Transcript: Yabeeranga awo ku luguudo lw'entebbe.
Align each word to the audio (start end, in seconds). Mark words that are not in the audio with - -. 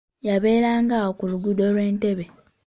Yabeeranga 0.27 0.93
awo 1.01 1.11
ku 1.17 1.23
luguudo 1.31 1.63
lw'entebbe. 1.73 2.25